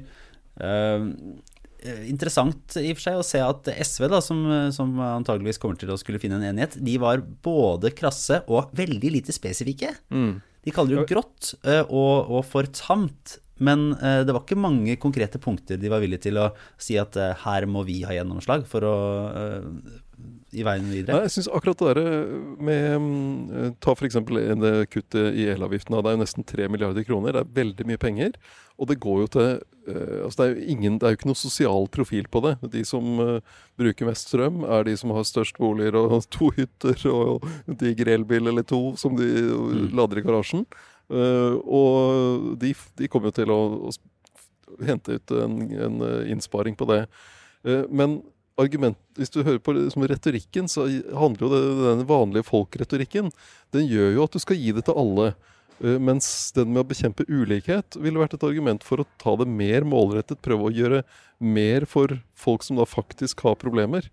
Interessant 2.08 2.78
i 2.80 2.90
og 2.94 2.98
for 2.98 3.06
seg 3.06 3.20
å 3.20 3.28
se 3.28 3.44
at 3.44 3.70
SV, 3.76 4.08
da, 4.12 4.24
som, 4.24 4.42
som 4.76 4.96
antageligvis 5.04 5.60
kommer 5.62 5.80
til 5.80 5.92
å 5.94 6.00
skulle 6.00 6.22
finne 6.24 6.40
en 6.40 6.50
enighet, 6.54 6.80
de 6.80 6.98
var 7.02 7.24
både 7.46 7.92
krasse 7.98 8.42
og 8.48 8.72
veldig 8.78 9.16
lite 9.20 9.36
spesifikke. 9.36 9.92
Mm. 10.10 10.38
De 10.66 10.74
kaller 10.74 10.96
det 10.96 11.02
jo 11.04 11.10
grått 11.16 11.54
eh, 11.64 11.84
og, 11.86 12.32
og 12.34 12.46
for 12.50 12.68
tamt. 12.74 13.40
Men 13.64 13.94
eh, 14.02 14.22
det 14.28 14.34
var 14.36 14.44
ikke 14.44 14.60
mange 14.60 14.98
konkrete 15.00 15.40
punkter 15.40 15.80
de 15.80 15.92
var 15.92 16.02
villige 16.04 16.26
til 16.28 16.42
å 16.42 16.50
si 16.82 16.98
at 17.00 17.16
eh, 17.22 17.38
her 17.46 17.68
må 17.72 17.86
vi 17.88 18.02
ha 18.08 18.16
gjennomslag 18.18 18.66
for 18.68 18.84
å 18.84 18.96
i 20.56 20.64
veien 20.66 20.88
videre? 20.90 21.18
Nei, 21.18 21.28
jeg 21.28 21.36
synes 21.36 21.50
akkurat 21.58 21.82
det 21.82 21.94
der 21.98 22.28
med 22.64 22.86
mm, 23.02 23.76
Ta 23.84 23.96
f.eks. 23.96 24.18
det 24.62 24.74
kuttet 24.94 25.36
i 25.36 25.48
elavgiften. 25.52 25.98
Det 25.98 26.12
er 26.12 26.16
jo 26.16 26.22
nesten 26.22 26.48
3 26.48 26.70
milliarder 26.72 27.06
kroner. 27.08 27.36
Det 27.36 27.44
er 27.44 27.56
veldig 27.60 27.88
mye 27.90 28.02
penger. 28.02 28.38
Og 28.80 28.90
det 28.92 29.00
går 29.04 29.26
jo 29.26 29.32
til 29.36 29.50
altså 29.86 30.40
det, 30.40 30.46
er 30.46 30.52
jo 30.56 30.74
ingen, 30.74 30.98
det 30.98 31.06
er 31.06 31.14
jo 31.14 31.20
ikke 31.20 31.30
noe 31.30 31.40
sosial 31.40 31.88
profil 31.94 32.26
på 32.32 32.42
det. 32.46 32.56
De 32.74 32.82
som 32.88 33.20
bruker 33.80 34.10
mest 34.10 34.32
strøm, 34.32 34.64
er 34.66 34.88
de 34.88 34.96
som 34.98 35.14
har 35.16 35.28
størst 35.28 35.60
boliger 35.62 35.98
og 36.00 36.18
to 36.36 36.50
hytter 36.56 37.06
og 37.12 37.46
diger 37.82 38.16
elbil 38.16 38.52
eller 38.52 38.66
to 38.68 38.82
som 39.00 39.18
de 39.20 39.30
mm. 39.30 39.88
lader 39.96 40.22
i 40.22 40.26
garasjen. 40.26 40.66
og 41.06 42.56
de, 42.62 42.74
de 42.98 43.10
kommer 43.12 43.30
jo 43.30 43.38
til 43.38 43.54
å, 43.54 43.60
å 43.86 44.86
hente 44.86 45.20
ut 45.20 45.36
en, 45.38 45.60
en 45.88 46.00
innsparing 46.34 46.76
på 46.76 46.88
det. 46.90 47.04
men 47.90 48.24
argument, 48.62 48.98
Hvis 49.16 49.32
du 49.34 49.44
hører 49.44 49.60
på 49.60 49.74
liksom, 49.76 50.06
retorikken, 50.08 50.70
så 50.72 50.88
handler 51.16 51.46
jo 51.46 51.52
det, 51.52 51.62
den 51.84 52.06
vanlige 52.08 52.48
folk-retorikken 52.48 53.32
Den 53.76 53.90
gjør 53.90 54.16
jo 54.16 54.24
at 54.24 54.36
du 54.36 54.40
skal 54.40 54.60
gi 54.60 54.72
det 54.76 54.86
til 54.88 55.00
alle. 55.00 55.34
Uh, 55.84 55.98
mens 56.00 56.54
den 56.56 56.72
med 56.72 56.86
å 56.86 56.88
bekjempe 56.88 57.28
ulikhet 57.28 57.98
ville 58.00 58.22
vært 58.22 58.38
et 58.38 58.46
argument 58.48 58.86
for 58.86 59.04
å 59.04 59.08
ta 59.22 59.36
det 59.42 59.50
mer 59.50 59.88
målrettet. 59.88 60.44
Prøve 60.46 60.70
å 60.70 60.76
gjøre 60.76 61.04
mer 61.40 61.88
for 61.90 62.16
folk 62.40 62.64
som 62.64 62.80
da 62.80 62.88
faktisk 62.88 63.44
har 63.48 63.60
problemer. 63.60 64.08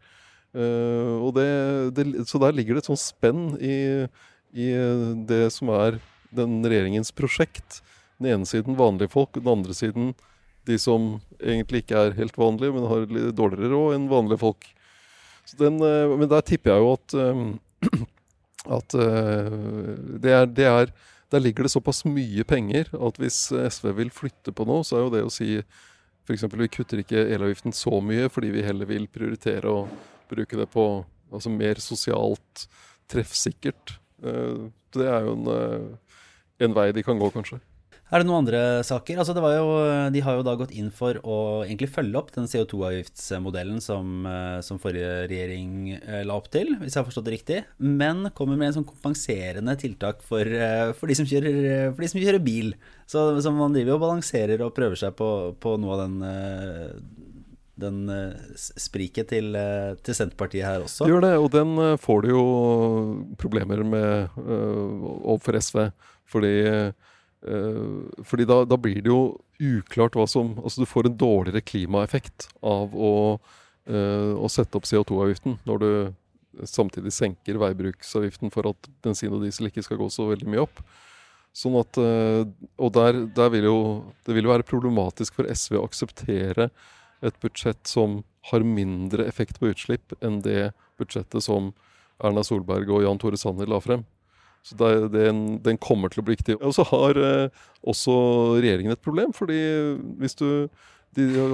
Uh, 0.53 1.31
det, 1.37 1.49
det, 1.97 2.07
så 2.29 2.43
der 2.43 2.57
ligger 2.57 2.75
det 2.77 2.85
et 2.85 2.91
sånt 2.91 3.03
spenn 3.03 3.55
i, 3.63 3.77
i 4.53 4.73
det 5.29 5.47
som 5.55 5.71
er 5.73 6.03
den 6.35 6.61
regjeringens 6.67 7.15
prosjekt. 7.15 7.81
Den 8.19 8.35
ene 8.35 8.49
siden 8.49 8.79
vanlige 8.79 9.15
folk, 9.15 9.35
den 9.39 9.55
andre 9.55 9.77
siden 9.77 10.13
de 10.69 10.79
som 10.79 11.17
egentlig 11.41 11.83
ikke 11.83 11.99
er 11.99 12.17
helt 12.17 12.39
vanlige, 12.39 12.75
men 12.75 12.89
har 12.91 13.07
litt 13.09 13.37
dårligere 13.39 13.73
råd 13.73 13.97
enn 13.97 14.11
vanlige 14.11 14.43
folk. 14.43 14.67
Den, 15.59 15.81
eh, 15.83 16.17
men 16.17 16.29
der 16.31 16.45
tipper 16.47 16.75
jeg 16.75 16.85
jo 16.85 16.93
at, 16.97 17.15
eh, 17.19 18.03
at 18.79 18.95
eh, 18.95 19.57
det, 20.23 20.35
er, 20.37 20.47
det, 20.47 20.69
er, 20.69 20.93
der 21.35 21.43
ligger 21.43 21.67
det 21.67 21.75
såpass 21.75 22.05
mye 22.07 22.47
penger 22.49 22.93
at 22.95 23.19
hvis 23.21 23.49
SV 23.51 23.91
vil 23.99 24.13
flytte 24.15 24.55
på 24.55 24.67
noe, 24.69 24.87
så 24.87 24.99
er 24.99 25.05
jo 25.07 25.15
det 25.17 25.25
å 25.27 25.35
si 25.35 25.57
f.eks. 26.23 26.47
vi 26.55 26.71
kutter 26.71 27.03
ikke 27.03 27.27
elavgiften 27.35 27.75
så 27.75 27.99
mye 28.05 28.31
fordi 28.31 28.53
vi 28.55 28.63
heller 28.63 28.87
vil 28.87 29.09
prioritere 29.11 29.67
å 29.67 29.89
bruke 30.31 30.61
det 30.61 30.69
på 30.71 30.87
altså 31.33 31.51
mer 31.51 31.81
sosialt 31.83 32.69
treffsikkert. 33.11 33.97
Det 34.23 35.07
er 35.09 35.27
jo 35.27 35.33
en, 35.35 35.97
en 36.63 36.77
vei 36.77 36.87
de 36.95 37.03
kan 37.05 37.19
gå, 37.19 37.31
kanskje. 37.35 37.59
Er 38.13 38.21
det 38.21 38.29
noen 38.29 38.43
andre 38.43 38.83
saker? 38.85 39.23
Altså 39.23 39.33
jo, 39.33 39.69
de 40.13 40.21
har 40.21 40.35
jo 40.37 40.45
da 40.45 40.53
gått 40.61 40.75
inn 40.77 40.91
for 40.93 41.17
å 41.25 41.37
egentlig 41.65 41.89
følge 41.95 42.19
opp 42.21 42.29
den 42.35 42.45
CO2-avgiftsmodellen 42.51 43.79
som, 43.81 44.27
eh, 44.29 44.59
som, 44.61 44.81
forrige 44.83 45.23
regjering 45.31 45.95
eh, 45.97 46.19
la 46.29 46.37
opp 46.37 46.51
til, 46.53 46.75
hvis 46.77 46.93
jeg 46.93 47.01
har 47.01 47.07
forstått 47.09 47.31
det 47.31 47.33
riktig. 47.39 47.61
Men 47.81 48.27
kommer 48.37 48.59
med 48.61 48.69
en 48.69 48.77
sånn 48.77 48.89
kompenserende 48.91 49.73
tiltak 49.81 50.21
for, 50.29 50.45
eh, 50.45 50.93
for, 50.99 51.09
de, 51.09 51.17
som 51.17 51.29
kjører, 51.31 51.57
for 51.95 52.05
de 52.05 52.11
som 52.13 52.21
kjører, 52.21 52.43
bil. 52.45 52.75
Så, 53.09 53.23
så 53.41 53.53
man 53.55 53.73
driver 53.73 53.97
og 53.97 54.05
balanserer 54.05 54.61
og 54.67 54.75
prøver 54.77 55.01
seg 55.01 55.17
på, 55.17 55.31
på 55.63 55.77
noe 55.81 55.97
av 55.97 56.05
den 56.05 56.19
den 57.83 58.05
spriket 58.61 59.31
til, 59.33 59.57
til, 60.05 60.15
Senterpartiet 60.15 60.67
her 60.69 60.85
også. 60.85 61.09
Gjør 61.09 61.25
det, 61.25 61.31
og 61.41 61.49
den 61.51 61.73
får 61.99 62.21
du 62.23 62.29
jo 62.31 62.43
problemer 63.41 63.81
med 63.83 64.37
overfor 64.37 65.59
SV. 65.59 65.81
Fordi 66.31 66.53
fordi 67.43 68.47
da, 68.47 68.61
da, 68.69 68.77
blir 68.79 69.01
det 69.03 69.11
jo 69.11 69.35
uklart 69.59 70.15
hva 70.15 70.29
som 70.31 70.53
Altså 70.63 70.83
du 70.83 70.87
får 70.87 71.09
en 71.09 71.17
dårligere 71.19 71.65
klimaeffekt 71.67 72.49
av 72.63 72.95
å, 72.95 73.15
uh, 73.91 74.33
å 74.39 74.51
sette 74.53 74.79
opp 74.79 74.87
CO2-avgiften 74.87 75.59
når 75.67 75.83
du 75.83 75.91
samtidig 76.69 77.11
senker 77.17 77.59
veibruksavgiften 77.59 78.53
for 78.53 78.69
at 78.71 78.91
bensin 79.03 79.33
og 79.35 79.43
diesel 79.43 79.71
ikke 79.71 79.83
skal 79.83 79.99
gå 79.99 80.07
så 80.13 80.29
veldig 80.29 80.51
mye 80.53 80.67
opp. 80.67 80.83
Sånn 81.57 81.75
at, 81.81 81.99
uh, 81.99 82.47
Og 82.79 82.95
der, 82.95 83.25
der, 83.35 83.51
vil 83.53 83.67
jo 83.69 83.79
det 84.27 84.37
vil 84.37 84.47
jo 84.47 84.55
være 84.55 84.69
problematisk 84.69 85.41
for 85.41 85.51
SV 85.51 85.81
å 85.81 85.87
akseptere 85.89 86.71
et 87.23 87.39
budsjett 87.43 87.83
som 87.87 88.21
har 88.51 88.65
mindre 88.67 89.27
effekt 89.27 89.59
på 89.59 89.71
utslipp 89.71 90.15
enn 90.21 90.41
det 90.47 90.73
budsjettet 90.99 91.43
som 91.45 91.71
Erna 92.23 92.43
Solberg 92.47 92.91
og 92.91 93.03
Jan 93.05 93.19
Tore 93.19 93.39
Sanner 93.39 93.71
la 93.71 93.79
frem. 93.83 94.07
Så 94.63 94.79
det, 94.79 94.91
den, 95.11 95.43
den, 95.65 95.79
kommer 95.83 96.13
til 96.13 96.23
å 96.23 96.27
bli 96.27 96.37
viktig. 96.37 96.57
Og 96.63 96.75
så 96.77 96.85
har 96.87 97.19
eh, 97.19 97.63
også 97.83 98.15
regjeringen 98.63 98.95
et 98.95 99.03
problem, 99.03 99.35
fordi 99.35 99.59
hvis 100.23 100.39
du 100.39 100.71
de 101.17 101.27
jo, 101.29 101.47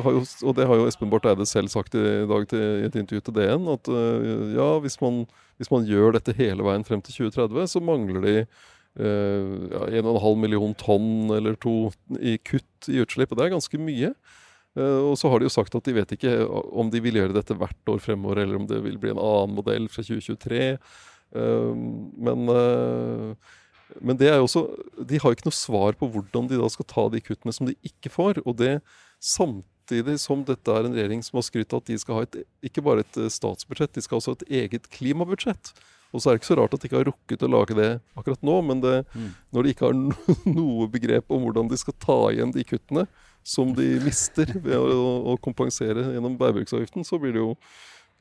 og 0.46 0.54
det 0.54 0.68
har 0.70 0.78
jo 0.78 0.86
Espen 0.86 1.10
Barth 1.10 1.26
Eide 1.26 1.46
selv 1.48 1.70
sagt 1.72 1.96
i 1.98 2.02
dag 2.30 2.44
til, 2.50 2.60
i 2.78 2.86
et 2.86 2.98
intervju 2.98 3.24
til 3.26 3.34
DN, 3.34 3.66
at 3.72 3.90
eh, 3.90 4.52
ja, 4.54 4.68
hvis 4.84 5.00
man, 5.02 5.24
hvis 5.58 5.72
man, 5.72 5.86
gjør 5.88 6.14
dette 6.14 6.36
hele 6.38 6.66
veien 6.66 6.86
frem 6.86 7.02
til 7.02 7.16
2030, 7.26 7.72
så 7.72 7.82
mangler 7.82 8.22
de 8.22 8.34
eh, 8.38 9.56
ja, 9.72 9.88
1,5 10.04 10.38
million 10.44 10.76
tonn 10.78 11.34
eller 11.34 11.58
to 11.58 11.90
i 12.20 12.36
kutt 12.38 12.90
i 12.92 13.00
utslipp. 13.02 13.34
Og 13.34 13.40
det 13.40 13.48
er 13.48 13.56
ganske 13.56 13.82
mye. 13.82 14.12
Uh, 14.78 15.10
og 15.10 15.14
så 15.18 15.30
har 15.32 15.40
de 15.40 15.48
jo 15.48 15.50
sagt 15.50 15.74
at 15.74 15.86
de 15.88 15.94
vet 15.96 16.12
ikke 16.14 16.32
om 16.46 16.90
de 16.92 17.00
vil 17.02 17.16
gjøre 17.18 17.34
dette 17.34 17.56
hvert 17.58 17.90
år 17.90 18.02
fremover, 18.04 18.44
eller 18.44 18.60
om 18.60 18.66
det 18.68 18.78
vil 18.84 18.98
bli 19.00 19.10
en 19.10 19.18
annen 19.18 19.56
modell 19.56 19.88
fra 19.90 20.04
2023. 20.06 20.76
Ehm, 21.36 22.10
men, 22.16 22.48
eh, 22.48 23.34
men 24.00 24.16
det 24.16 24.30
er 24.30 24.38
jo 24.38 24.46
også 24.46 24.62
De 25.08 25.18
har 25.20 25.34
ikke 25.34 25.48
noe 25.48 25.56
svar 25.56 25.96
på 25.98 26.08
hvordan 26.12 26.48
de 26.48 26.60
da 26.60 26.68
skal 26.72 26.88
ta 26.88 27.08
de 27.12 27.20
kuttene 27.24 27.52
som 27.52 27.68
de 27.68 27.76
ikke 27.84 28.12
får. 28.12 28.42
Og 28.46 28.56
det 28.60 28.78
samtidig 29.20 30.18
som 30.22 30.44
dette 30.46 30.72
er 30.72 30.86
en 30.86 30.96
regjering 30.96 31.22
som 31.24 31.40
har 31.40 31.46
skrytt 31.48 31.72
av 31.72 31.82
at 31.82 31.90
de 31.90 31.98
skal 32.00 32.20
ha 32.20 32.26
et, 32.26 32.42
ikke 32.70 32.84
bare 32.84 33.04
et 33.04 33.20
eh, 33.20 33.32
statsbudsjett, 33.32 33.94
de 33.94 34.04
skal 34.04 34.20
også 34.20 34.34
ha 34.34 34.40
et 34.40 34.50
eget 34.64 34.90
klimabudsjett. 34.94 35.72
Og 36.08 36.22
så 36.22 36.30
er 36.30 36.36
det 36.36 36.40
ikke 36.40 36.48
så 36.54 36.56
rart 36.56 36.72
at 36.72 36.80
de 36.80 36.88
ikke 36.88 37.00
har 37.02 37.10
rukket 37.10 37.42
å 37.44 37.50
lage 37.52 37.74
det 37.76 37.88
akkurat 38.16 38.44
nå, 38.46 38.54
men 38.64 38.80
det, 38.80 38.94
mm. 39.12 39.32
når 39.52 39.64
de 39.64 39.72
ikke 39.74 39.90
har 39.90 39.98
noe 40.58 40.86
begrep 40.88 41.28
om 41.28 41.44
hvordan 41.44 41.68
de 41.68 41.76
skal 41.80 41.96
ta 42.00 42.18
igjen 42.32 42.54
de 42.54 42.64
kuttene 42.64 43.04
som 43.48 43.74
de 43.76 43.96
mister 44.04 44.50
ved 44.56 44.76
å, 44.76 45.04
å 45.32 45.36
kompensere 45.44 46.06
gjennom 46.14 46.36
veibruksavgiften, 46.40 47.04
så 47.04 47.20
blir 47.20 47.36
det 47.36 47.44
jo 47.44 47.52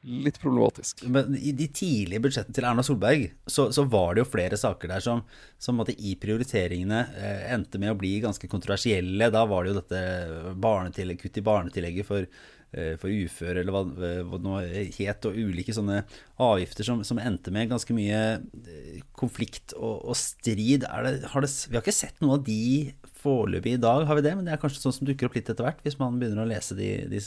litt 0.08 0.40
problematisk. 0.40 1.04
Men 1.12 1.36
i 1.36 1.52
de 1.56 1.68
tidlige 1.68 2.22
budsjettene 2.24 2.56
til 2.56 2.68
Erna 2.68 2.84
Solberg 2.86 3.26
så, 3.46 3.68
så, 3.76 3.84
var 3.92 4.16
det 4.16 4.24
jo 4.24 4.30
flere 4.32 4.60
saker 4.60 4.92
der 4.94 5.04
som, 5.04 5.24
som 5.62 5.82
i 5.94 6.16
prioriteringene 6.20 7.02
eh, 7.18 7.48
endte 7.54 7.82
med 7.82 7.94
å 7.94 7.98
bli 8.00 8.18
ganske 8.24 8.50
kontroversielle. 8.52 9.32
Da 9.34 9.44
var 9.50 9.66
det 9.66 9.74
jo 9.74 9.82
dette 9.82 11.18
kutt 11.22 11.42
i 11.42 11.46
barnetillegget 11.46 12.08
for, 12.08 12.28
eh, 12.72 12.96
for 13.02 13.12
uføre, 13.12 13.62
eller 13.62 13.76
hva, 13.76 13.84
hva 14.30 14.40
det 14.40 14.48
nå 14.48 14.56
het, 14.98 15.28
og 15.28 15.38
ulike 15.38 15.76
sånne 15.76 16.02
avgifter 16.48 16.88
som, 16.88 17.04
som 17.08 17.20
endte 17.22 17.54
med 17.54 17.72
ganske 17.74 17.98
mye 17.98 18.22
eh, 18.38 19.04
konflikt 19.18 19.76
og, 19.76 20.06
og 20.08 20.20
strid. 20.20 20.86
Det, 20.86 20.92
har 21.34 21.44
det, 21.44 21.54
vi 21.68 21.76
har 21.76 21.84
ikke 21.84 22.00
sett 22.00 22.24
noe 22.24 22.40
av 22.40 22.48
de 22.48 22.94
foreløpig 23.28 23.76
i 23.76 23.80
dag 23.82 24.06
har 24.08 24.18
vi 24.18 24.24
det, 24.24 24.34
men 24.38 24.48
det 24.48 24.54
er 24.56 24.60
kanskje 24.62 24.82
sånn 24.82 24.96
som 24.96 25.08
dukker 25.08 25.28
opp 25.28 25.36
litt 25.38 25.50
etter 25.52 25.66
hvert, 25.66 25.82
hvis 25.84 25.98
man 26.00 26.18
begynner 26.20 26.46
å 26.46 26.48
lese 26.50 26.78
de, 26.78 26.90
de, 27.12 27.22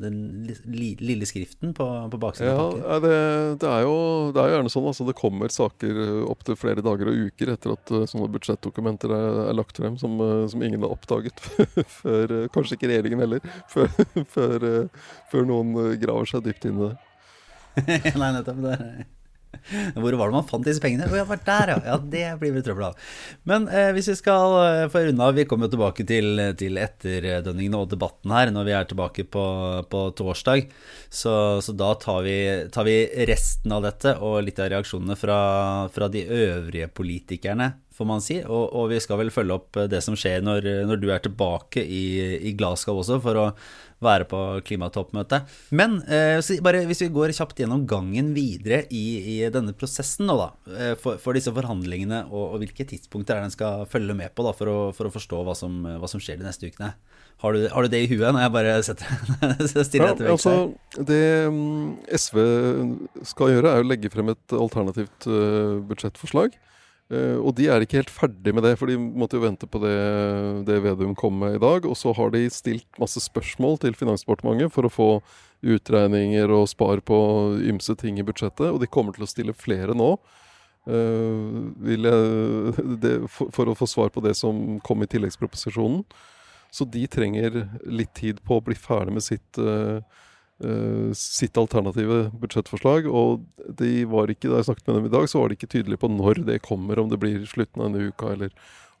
den 0.00 0.18
lille 0.64 1.28
skriften 1.28 1.74
på, 1.76 1.86
på 2.12 2.20
baksiden 2.22 2.50
ja, 2.50 2.56
av 2.56 2.72
pakken. 2.72 3.04
Det, 3.04 3.18
det, 3.62 3.72
er 3.72 3.86
jo, 3.86 3.96
det 4.34 4.42
er 4.42 4.50
jo 4.50 4.56
gjerne 4.56 4.74
sånn. 4.74 4.88
Altså, 4.90 5.08
det 5.08 5.16
kommer 5.18 5.54
saker 5.54 6.00
opptil 6.32 6.58
flere 6.60 6.84
dager 6.84 7.10
og 7.10 7.24
uker 7.28 7.54
etter 7.54 7.74
at 7.74 7.94
uh, 7.94 8.04
sånne 8.10 8.30
budsjettdokumenter 8.34 9.12
er, 9.14 9.40
er, 9.48 9.56
lagt 9.58 9.80
frem, 9.80 9.98
som, 10.00 10.16
uh, 10.22 10.44
som 10.50 10.64
ingen 10.64 10.86
har 10.86 10.94
oppdaget 10.94 11.42
før 12.00 12.38
uh, 12.44 12.46
Kanskje 12.54 12.78
ikke 12.78 12.90
regjeringen 12.92 13.24
heller, 13.24 13.44
før, 13.74 13.90
før, 14.30 14.70
før 15.32 15.50
noen 15.50 15.98
graver 16.00 16.30
seg 16.30 16.46
dypt 16.46 16.70
inn 16.70 16.80
i 16.80 16.88
det. 16.88 16.94
Nei, 18.22 18.30
nettopp. 18.38 18.64
det 18.64 18.78
Hvor 20.00 20.16
var 20.18 20.30
det 20.30 20.36
man 20.36 20.46
fant 20.48 20.66
disse 20.66 20.82
pengene? 20.82 21.08
Å, 21.10 21.18
ja, 21.18 21.26
var 21.28 21.42
der, 21.46 21.74
ja. 21.74 21.78
ja. 21.90 21.98
Det 22.14 22.24
blir 22.40 22.54
vel 22.56 22.64
trøbbel 22.66 22.88
av. 22.90 23.12
Men 23.48 23.68
eh, 23.68 23.90
hvis 23.96 24.10
vi 24.12 24.16
skal 24.18 24.56
eh, 24.62 24.86
få 24.92 25.04
runde 25.06 25.28
av 25.28 25.38
Vi 25.38 25.46
kommer 25.50 25.68
jo 25.68 25.74
tilbake 25.76 26.06
til, 26.08 26.42
til 26.60 26.80
etterdønningene 26.80 27.80
og 27.82 27.92
debatten 27.92 28.34
her 28.34 28.52
når 28.54 28.68
vi 28.68 28.76
er 28.78 28.90
tilbake 28.90 29.26
på, 29.30 29.46
på 29.90 30.02
torsdag. 30.18 30.68
Så, 31.08 31.34
så, 31.64 31.76
da 31.78 31.94
tar 32.00 32.24
vi, 32.26 32.38
tar 32.74 32.88
vi, 32.88 32.98
resten 33.28 33.72
av 33.74 33.84
dette 33.86 34.16
og 34.24 34.42
litt 34.46 34.60
av 34.62 34.72
reaksjonene 34.72 35.16
fra, 35.18 35.38
fra 35.94 36.10
de 36.12 36.26
øvrige 36.26 36.90
politikerne 36.94 37.72
får 37.94 38.08
man 38.08 38.22
si. 38.24 38.40
Og, 38.42 38.64
og, 38.72 38.88
vi 38.92 39.00
skal 39.02 39.20
vel 39.22 39.32
følge 39.34 39.58
opp 39.58 39.80
det 39.90 40.02
som 40.04 40.16
skjer 40.18 40.44
når, 40.44 40.68
når 40.88 41.02
du 41.02 41.08
er 41.14 41.24
tilbake 41.24 41.84
i, 41.84 42.04
i, 42.40 42.54
Glasgow 42.58 43.00
også, 43.02 43.20
for 43.24 43.40
å 43.40 43.48
være 44.04 44.26
på 44.30 44.40
klimatoppmøtet. 44.68 45.50
Men 45.74 45.98
eh, 46.06 46.38
bare 46.64 46.84
hvis 46.88 47.04
vi 47.06 47.10
går 47.14 47.34
kjapt 47.36 47.62
gjennom 47.62 47.86
gangen 47.88 48.32
videre 48.36 48.84
i, 48.94 49.04
i 49.34 49.36
denne 49.52 49.74
prosessen 49.76 50.28
nå, 50.28 50.36
da, 50.40 50.48
eh, 50.76 50.92
for, 51.00 51.20
for, 51.22 51.36
disse 51.36 51.52
forhandlingene, 51.54 52.24
og, 52.30 52.54
og, 52.54 52.58
hvilke 52.62 52.86
tidspunkter 52.88 53.36
er 53.36 53.44
det 53.44 53.50
en 53.50 53.56
skal 53.56 53.88
følge 53.90 54.16
med 54.18 54.34
på 54.36 54.46
da, 54.46 54.54
for, 54.56 54.70
å, 54.70 54.78
for 54.96 55.08
å 55.08 55.14
forstå 55.14 55.42
hva 55.46 55.56
som, 55.58 55.82
hva 55.84 56.10
som, 56.10 56.22
skjer 56.22 56.40
de 56.40 56.48
neste 56.48 56.70
ukene. 56.70 56.94
Har 57.42 57.56
du, 57.56 57.64
har 57.68 57.84
du, 57.84 57.90
det 57.90 58.04
i 58.04 58.10
huet 58.12 58.30
når 58.30 58.44
jeg 58.44 58.52
bare 58.54 58.76
stiller 59.88 60.12
etter 60.12 60.28
ja, 60.28 60.36
altså, 60.36 60.52
Det 61.10 61.24
um, 61.50 61.96
SV 62.06 62.38
skal 63.26 63.56
gjøre, 63.56 63.72
er 63.72 63.82
å 63.82 63.88
legge 63.88 64.12
frem 64.12 64.30
et 64.32 64.54
alternativt 64.54 65.26
uh, 65.28 65.82
budsjettforslag. 65.88 66.54
Uh, 67.12 67.36
og 67.44 67.52
de 67.58 67.66
er 67.68 67.84
ikke 67.84 67.98
helt 68.00 68.12
ferdig 68.12 68.54
med 68.56 68.64
det, 68.64 68.74
for 68.80 68.88
de 68.88 68.96
måtte 68.96 69.36
jo 69.36 69.44
vente 69.44 69.68
på 69.68 69.80
det, 69.82 69.96
det 70.64 70.78
Vedum 70.86 71.12
kom 71.18 71.36
med 71.42 71.58
i 71.58 71.62
dag. 71.62 71.84
Og 71.88 71.96
så 72.00 72.14
har 72.16 72.32
de 72.32 72.46
stilt 72.52 73.00
masse 73.00 73.20
spørsmål 73.20 73.78
til 73.82 73.98
Finansdepartementet 73.98 74.72
for 74.72 74.88
å 74.88 74.92
få 74.92 75.08
utregninger 75.64 76.52
og 76.52 76.68
spar 76.72 77.00
på 77.04 77.18
ymse 77.68 77.96
ting 78.00 78.20
i 78.20 78.26
budsjettet. 78.26 78.70
Og 78.70 78.80
de 78.80 78.90
kommer 78.90 79.16
til 79.16 79.26
å 79.26 79.30
stille 79.30 79.56
flere 79.56 79.96
nå. 79.96 80.14
Uh, 80.88 81.72
jeg, 81.88 82.04
det, 83.04 83.16
for, 83.32 83.52
for, 83.52 83.68
å 83.68 83.78
få 83.78 83.88
svar 83.90 84.14
på 84.14 84.24
det 84.24 84.36
som 84.40 84.78
kom 84.84 85.04
i 85.04 85.10
tilleggsproposisjonen. 85.12 86.04
Så 86.74 86.88
de 86.90 87.04
trenger 87.06 87.66
litt 87.86 88.16
tid 88.18 88.40
på 88.42 88.58
å 88.58 88.64
bli 88.64 88.76
ferdig 88.78 89.20
med 89.20 89.26
sitt 89.26 89.60
Uh, 89.60 90.00
sitt 91.18 91.58
alternative 91.60 92.30
budsjettforslag. 92.40 93.08
Og 93.10 93.44
de 93.80 94.04
var 94.10 94.32
ikke, 94.32 94.48
da 94.48 94.60
jeg 94.60 94.68
snakket 94.70 94.88
med 94.88 94.98
dem 94.98 95.08
i 95.10 95.12
dag, 95.14 95.28
så 95.30 95.40
var 95.40 95.50
de 95.50 95.58
ikke 95.58 95.70
tydelige 95.70 96.00
på 96.02 96.10
når 96.12 96.44
det 96.48 96.62
kommer. 96.64 97.00
Om 97.00 97.12
det 97.12 97.20
blir 97.22 97.44
slutten 97.48 97.82
av 97.82 97.90
denne 97.90 98.10
uka, 98.10 98.32
eller 98.34 98.54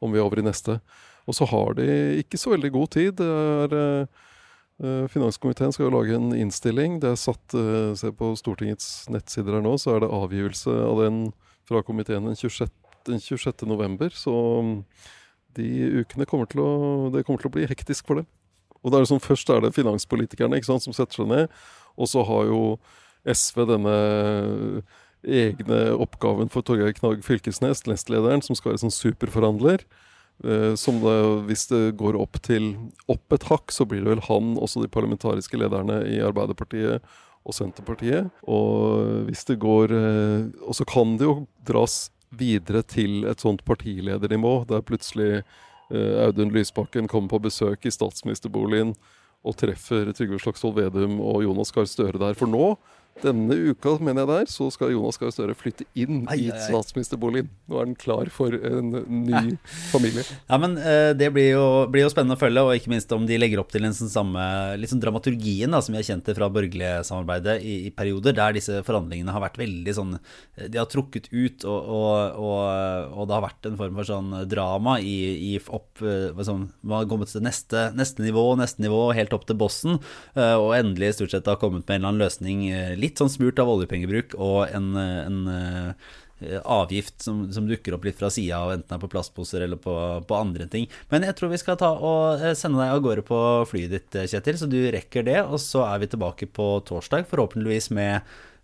om 0.04 0.12
vi 0.12 0.20
er 0.20 0.26
over 0.26 0.42
i 0.42 0.46
neste. 0.46 0.78
Og 1.24 1.36
så 1.36 1.48
har 1.48 1.76
de 1.78 1.88
ikke 2.20 2.40
så 2.40 2.52
veldig 2.52 2.70
god 2.74 2.92
tid. 2.96 3.16
Det 3.20 3.28
er, 3.28 4.06
uh, 4.84 5.06
finanskomiteen 5.12 5.72
skal 5.72 5.88
jo 5.88 5.94
lage 5.96 6.16
en 6.18 6.34
innstilling. 6.36 7.00
Det 7.02 7.14
er 7.14 7.20
satt 7.20 7.56
uh, 7.56 7.94
Se 7.98 8.12
på 8.12 8.34
Stortingets 8.38 9.08
nettsider 9.12 9.58
her 9.58 9.64
nå, 9.64 9.76
så 9.80 9.96
er 9.96 10.04
det 10.04 10.12
avgivelse 10.12 10.74
av 10.84 11.04
den 11.04 11.26
fra 11.64 11.80
komiteen 11.86 12.28
den 12.28 12.36
26. 12.36 12.72
Den 13.04 13.20
26. 13.20 13.66
november. 13.68 14.12
Så 14.16 14.32
um, 14.32 14.78
de 15.56 15.68
ukene 16.02 16.26
kommer 16.28 16.48
til 16.50 16.64
å 16.64 16.72
Det 17.14 17.24
kommer 17.24 17.40
til 17.42 17.52
å 17.52 17.56
bli 17.56 17.68
hektisk 17.70 18.08
for 18.08 18.20
dem. 18.20 18.28
Og 18.84 18.92
det 18.92 19.00
er 19.00 19.08
sånn, 19.08 19.24
Først 19.24 19.50
er 19.50 19.64
det 19.64 19.74
finanspolitikerne 19.76 20.60
ikke 20.60 20.72
sant, 20.74 20.84
som 20.84 20.96
setter 20.96 21.22
seg 21.22 21.30
ned. 21.30 21.62
Og 21.96 22.10
så 22.10 22.24
har 22.28 22.50
jo 22.50 22.60
SV 23.24 23.64
denne 23.70 23.96
egne 25.24 25.80
oppgaven 25.96 26.50
for 26.52 26.66
Torgeir 26.66 26.92
Knag 26.96 27.22
Fylkesnes, 27.24 27.86
nestlederen, 27.88 28.44
som 28.44 28.56
skal 28.58 28.74
være 28.74 28.84
sånn 28.84 28.94
superforhandler. 28.94 29.86
Eh, 30.44 30.74
som 30.76 30.98
det, 31.00 31.18
hvis 31.48 31.68
det 31.70 31.82
går 32.00 32.18
opp 32.18 32.40
til 32.44 32.74
opp 33.10 33.36
et 33.36 33.46
hakk, 33.48 33.72
så 33.72 33.86
blir 33.88 34.02
det 34.04 34.16
vel 34.16 34.24
han, 34.28 34.56
også 34.58 34.82
de 34.82 34.90
parlamentariske 34.92 35.60
lederne 35.60 36.02
i 36.10 36.18
Arbeiderpartiet 36.24 37.04
og 37.44 37.56
Senterpartiet. 37.56 38.32
Og 38.50 39.28
hvis 39.28 39.46
det 39.48 39.60
går 39.62 39.94
eh, 39.94 40.50
Og 40.64 40.74
så 40.76 40.86
kan 40.88 41.16
det 41.20 41.28
jo 41.28 41.46
dras 41.64 42.10
videre 42.34 42.82
til 42.82 43.24
et 43.30 43.40
sånt 43.40 43.62
partiledernivå, 43.64 44.64
der 44.68 44.84
plutselig 44.84 45.30
eh, 45.38 45.62
Audun 45.92 46.52
Lysbakken 46.54 47.08
kommer 47.10 47.28
på 47.28 47.42
besøk 47.44 47.84
i 47.84 47.92
statsministerboligen 47.92 48.94
og 49.44 49.56
treffer 49.60 50.08
Trygve 50.16 50.38
Slagsvold 50.40 50.78
Vedum 50.78 51.18
og 51.20 51.42
Jonas 51.44 51.72
Gahr 51.74 51.88
Støre 51.88 52.20
der. 52.20 52.36
For 52.38 52.48
nå 52.48 52.74
denne 53.22 53.56
uka 53.70 53.94
mener 54.02 54.24
jeg 54.24 54.30
der, 54.30 54.50
så 54.50 54.66
skal 54.74 54.92
Jonas 54.92 55.18
Gahr 55.20 55.32
Støre 55.34 55.54
flytte 55.56 55.86
inn 55.98 56.24
Ai, 56.30 56.38
i 56.46 56.48
statsministerboligen. 56.50 57.50
Nå 57.70 57.78
er 57.80 57.88
den 57.88 57.96
klar 57.98 58.28
for 58.32 58.54
en 58.54 58.90
ny 59.24 59.54
familie. 59.92 60.24
Ja, 60.48 60.58
men 60.60 60.76
eh, 60.80 61.12
Det 61.16 61.30
blir 61.34 61.52
jo, 61.52 61.64
blir 61.92 62.04
jo 62.04 62.12
spennende 62.12 62.36
å 62.38 62.40
følge, 62.40 62.64
og 62.64 62.74
ikke 62.76 62.92
minst 62.92 63.12
om 63.14 63.26
de 63.28 63.38
legger 63.38 63.62
opp 63.62 63.70
til 63.72 63.86
den 63.86 63.94
sånn 63.96 64.12
samme 64.12 64.44
liksom 64.80 65.00
dramaturgien 65.02 65.72
da, 65.72 65.80
som 65.84 65.94
vi 65.94 66.00
har 66.00 66.08
kjent 66.08 66.26
det 66.28 66.36
fra 66.38 66.50
borgerligsamarbeidet 66.52 67.56
i, 67.62 67.76
i 67.88 67.92
perioder, 67.94 68.36
der 68.36 68.56
disse 68.58 68.82
forhandlingene 68.86 69.34
har 69.34 69.44
vært 69.44 69.60
veldig 69.62 69.94
sånn 69.96 70.16
De 70.58 70.80
har 70.80 70.90
trukket 70.90 71.30
ut, 71.32 71.64
og, 71.68 71.90
og, 71.94 72.40
og, 72.40 73.14
og 73.14 73.30
det 73.30 73.38
har 73.38 73.46
vært 73.46 73.70
en 73.70 73.78
form 73.80 74.00
for 74.00 74.10
sånn 74.10 74.32
drama 74.50 74.98
i, 75.00 75.16
i 75.52 75.52
opp 75.64 76.02
liksom, 76.02 76.44
sånn, 76.44 76.66
Man 76.82 77.00
har 77.00 77.08
kommet 77.10 77.32
til 77.32 77.44
neste, 77.44 77.88
neste 77.96 78.24
nivå, 78.24 78.44
neste 78.60 78.82
nivå, 78.84 79.06
helt 79.16 79.32
opp 79.36 79.46
til 79.48 79.58
bossen, 79.60 79.98
eh, 80.36 80.56
og 80.58 80.74
endelig 80.76 81.14
stort 81.18 81.34
sett 81.34 81.48
har 81.50 81.60
kommet 81.62 81.86
med 81.86 81.96
en 81.96 82.00
eller 82.00 82.12
annen 82.12 82.24
løsning 82.24 82.66
eh, 82.70 82.92
litt 83.04 83.20
sånn 83.20 83.32
smurt 83.32 83.60
av 83.62 83.70
oljepengebruk 83.76 84.36
og 84.40 84.64
en, 84.74 84.92
eh, 84.98 85.24
en 85.28 85.40
eh, 85.52 86.12
avgift 86.64 87.22
som, 87.22 87.44
som 87.52 87.66
dukker 87.68 87.94
opp 87.94 88.04
litt 88.04 88.18
fra 88.18 88.30
sida, 88.32 88.58
enten 88.74 88.88
det 88.88 88.96
er 88.96 89.02
på 89.04 89.10
plastposer 89.12 89.64
eller 89.64 89.78
på, 89.80 89.94
på 90.26 90.38
andre 90.38 90.66
ting. 90.70 90.88
Men 91.12 91.26
jeg 91.26 91.36
tror 91.38 91.52
vi 91.52 91.60
skal 91.62 91.78
ta 91.80 91.92
og 91.94 92.42
eh, 92.42 92.56
sende 92.58 92.82
deg 92.82 92.94
av 92.94 93.04
gårde 93.04 93.26
på 93.28 93.40
flyet 93.70 93.94
ditt, 93.94 94.18
Kjetil, 94.32 94.58
så 94.60 94.70
du 94.70 94.80
rekker 94.94 95.26
det. 95.26 95.40
Og 95.44 95.60
så 95.62 95.84
er 95.86 96.02
vi 96.02 96.10
tilbake 96.10 96.50
på 96.50 96.68
torsdag, 96.88 97.28
forhåpentligvis 97.30 97.90
med 97.94 98.16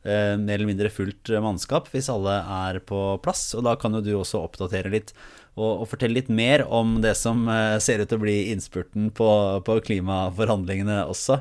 eh, 0.04 0.36
mer 0.36 0.56
eller 0.58 0.70
mindre 0.72 0.92
fullt 0.92 1.32
mannskap, 1.42 1.90
hvis 1.92 2.10
alle 2.12 2.40
er 2.60 2.80
på 2.84 3.04
plass. 3.24 3.50
Og 3.56 3.66
da 3.68 3.76
kan 3.80 3.96
jo 3.96 4.04
du 4.04 4.14
også 4.18 4.42
oppdatere 4.44 4.92
litt 4.92 5.14
og, 5.58 5.82
og 5.82 5.88
fortelle 5.90 6.20
litt 6.20 6.30
mer 6.32 6.64
om 6.66 6.98
det 7.04 7.16
som 7.18 7.46
eh, 7.50 7.76
ser 7.82 8.02
ut 8.02 8.10
til 8.10 8.20
å 8.20 8.24
bli 8.24 8.38
innspurten 8.52 9.10
på, 9.16 9.30
på 9.66 9.80
klimaforhandlingene 9.88 11.04
også. 11.10 11.40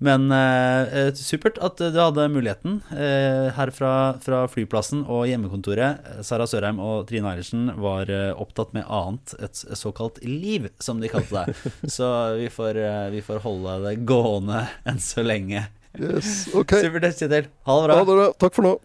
Men 0.00 0.30
eh, 0.32 1.10
supert 1.16 1.58
at 1.60 1.80
du 1.80 1.98
hadde 1.98 2.24
muligheten 2.32 2.78
eh, 2.94 3.50
her 3.52 3.72
fra, 3.76 3.92
fra 4.24 4.46
flyplassen 4.48 5.02
og 5.04 5.26
hjemmekontoret. 5.28 6.24
Sara 6.24 6.46
Sørheim 6.48 6.80
og 6.80 7.04
Trine 7.10 7.34
Eilertsen 7.34 7.68
var 7.80 8.08
eh, 8.08 8.30
opptatt 8.32 8.72
med 8.76 8.88
annet, 8.88 9.34
et 9.44 9.60
såkalt 9.76 10.22
liv, 10.24 10.70
som 10.80 11.02
de 11.04 11.12
kalte 11.12 11.44
det. 11.44 11.72
Så 11.96 12.08
vi 12.40 12.48
får, 12.52 12.80
eh, 12.80 13.10
vi 13.12 13.20
får 13.24 13.44
holde 13.44 13.76
det 13.84 13.98
gående 14.08 14.64
enn 14.88 15.02
så 15.04 15.24
lenge. 15.26 15.66
Yes, 15.98 16.46
ok. 16.54 16.78
Supert. 16.80 17.04
Ha 17.20 17.28
det 17.28 17.50
bra. 17.90 17.98
Ha 17.98 18.04
det 18.06 18.14
bra. 18.14 18.30
Takk 18.40 18.56
for 18.56 18.66
nå. 18.70 18.78